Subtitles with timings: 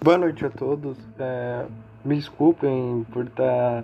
[0.00, 0.96] Boa noite a todos.
[1.18, 1.66] É,
[2.04, 3.82] me desculpem por estar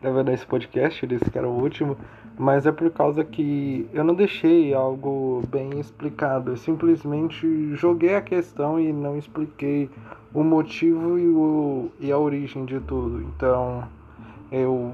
[0.00, 1.96] gravando esse podcast, desse que era o último,
[2.36, 6.50] mas é por causa que eu não deixei algo bem explicado.
[6.50, 9.88] Eu simplesmente joguei a questão e não expliquei
[10.34, 13.22] o motivo e, o, e a origem de tudo.
[13.22, 13.84] Então
[14.50, 14.92] eu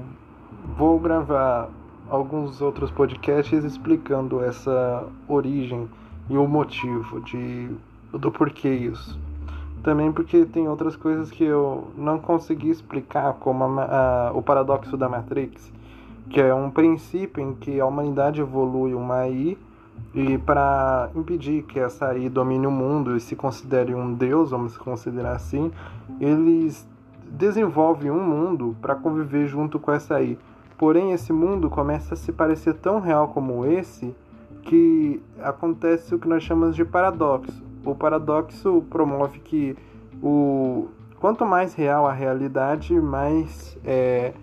[0.77, 1.67] vou gravar
[2.07, 5.89] alguns outros podcasts explicando essa origem
[6.29, 7.71] e o motivo de,
[8.13, 9.28] do porquê isso.
[9.83, 14.97] Também porque tem outras coisas que eu não consegui explicar, como a, a, o paradoxo
[14.97, 15.71] da Matrix,
[16.29, 19.57] que é um princípio em que a humanidade evolui uma AI
[20.13, 24.77] e para impedir que essa AI domine o mundo e se considere um deus, vamos
[24.77, 25.71] considerar assim,
[26.19, 26.87] eles
[27.31, 30.37] desenvolvem um mundo para conviver junto com essa AI.
[30.77, 34.13] Porém, esse mundo começa a se parecer tão real como esse
[34.63, 39.75] que acontece o que nós chamamos de paradoxo o paradoxo promove que
[40.21, 40.87] o
[41.19, 44.33] quanto mais real a realidade, mais é,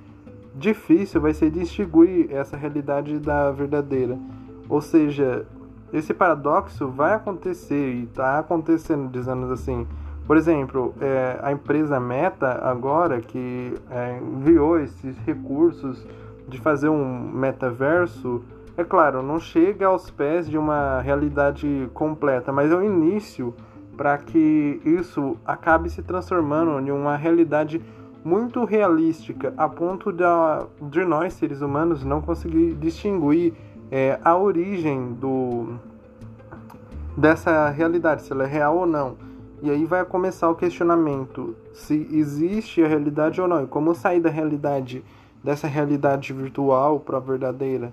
[0.55, 4.19] difícil vai ser distinguir essa realidade da verdadeira.
[4.69, 5.47] Ou seja,
[5.93, 9.87] esse paradoxo vai acontecer e está acontecendo, dizendo assim.
[10.27, 16.05] Por exemplo, é, a empresa Meta agora que é, enviou esses recursos
[16.49, 18.43] de fazer um metaverso
[18.77, 23.55] é claro, não chega aos pés de uma realidade completa, mas é o início
[23.97, 27.81] para que isso acabe se transformando em uma realidade
[28.23, 33.55] muito realística, a ponto de, nós, seres humanos, não conseguir distinguir
[33.91, 35.79] é, a origem do,
[37.17, 39.17] dessa realidade, se ela é real ou não.
[39.63, 44.21] E aí vai começar o questionamento se existe a realidade ou não, e como sair
[44.21, 45.03] da realidade,
[45.43, 47.93] dessa realidade virtual para a verdadeira.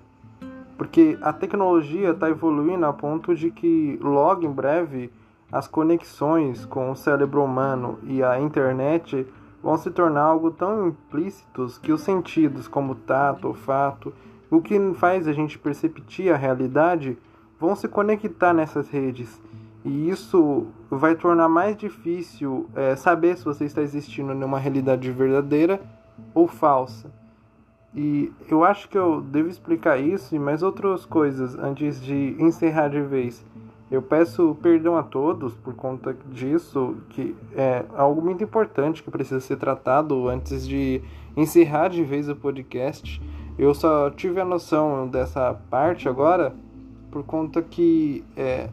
[0.76, 5.12] Porque a tecnologia está evoluindo a ponto de que logo em breve
[5.50, 9.26] as conexões com o cérebro humano e a internet
[9.62, 14.12] vão se tornar algo tão implícitos que os sentidos, como tato, olfato,
[14.50, 17.16] o que faz a gente perceptir a realidade,
[17.58, 19.40] vão se conectar nessas redes.
[19.84, 25.80] E isso vai tornar mais difícil é, saber se você está existindo numa realidade verdadeira
[26.34, 27.10] ou falsa.
[27.94, 32.88] E eu acho que eu devo explicar isso e mais outras coisas antes de encerrar
[32.88, 33.44] de vez.
[33.90, 39.40] Eu peço perdão a todos por conta disso, que é algo muito importante que precisa
[39.40, 41.00] ser tratado antes de
[41.36, 43.22] encerrar de vez o podcast.
[43.56, 46.52] Eu só tive a noção dessa parte agora
[47.12, 48.68] por conta que é,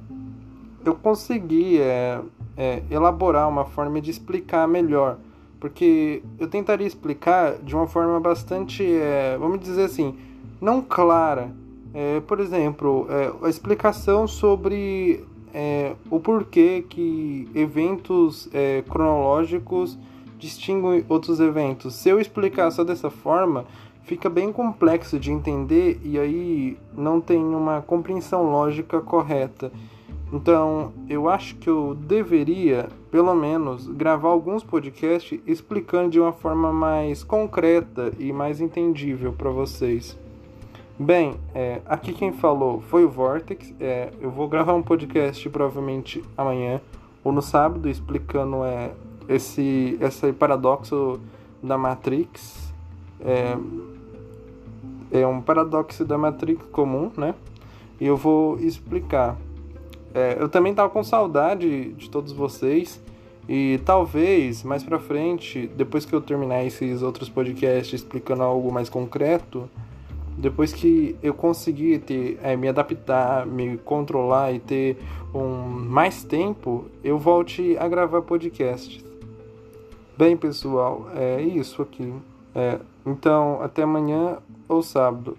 [0.84, 2.20] eu consegui é,
[2.58, 5.18] é, elaborar uma forma de explicar melhor
[5.62, 10.18] porque eu tentaria explicar de uma forma bastante, é, vamos dizer assim,
[10.60, 11.52] não clara.
[11.94, 15.24] É, por exemplo, é, a explicação sobre
[15.54, 20.00] é, o porquê que eventos é, cronológicos
[20.40, 21.94] distinguem outros eventos.
[21.94, 23.66] Se eu explicar só dessa forma,
[24.04, 29.72] fica bem complexo de entender e aí não tem uma compreensão lógica correta.
[30.32, 36.72] Então, eu acho que eu deveria, pelo menos, gravar alguns podcasts explicando de uma forma
[36.72, 40.18] mais concreta e mais entendível para vocês.
[40.98, 43.74] Bem, é, aqui quem falou foi o Vortex.
[43.80, 46.80] É, eu vou gravar um podcast provavelmente amanhã
[47.24, 48.92] ou no sábado explicando é,
[49.28, 51.20] esse, esse paradoxo
[51.62, 52.72] da Matrix.
[53.20, 53.58] É,
[55.12, 57.36] é um paradoxo da Matrix comum, né?
[58.00, 59.38] E eu vou explicar.
[60.14, 63.02] É, eu também tava com saudade de todos vocês.
[63.50, 68.88] E talvez mais pra frente, depois que eu terminar esses outros podcasts explicando algo mais
[68.88, 69.70] concreto,
[70.38, 74.98] depois que eu conseguir ter, é, me adaptar, me controlar e ter
[75.34, 79.04] um, mais tempo, eu volte a gravar podcasts.
[80.18, 82.14] Bem, pessoal, é isso aqui.
[82.54, 85.38] É, então, até amanhã ou sábado.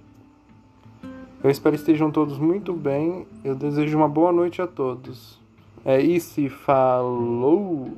[1.42, 3.26] Eu espero que estejam todos muito bem.
[3.42, 5.40] Eu desejo uma boa noite a todos.
[5.84, 7.90] É isso, falou!